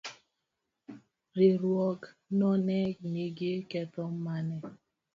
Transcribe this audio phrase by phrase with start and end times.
[1.37, 1.99] Riwruog
[2.37, 2.79] no ne
[3.11, 4.57] nigi ketho mane?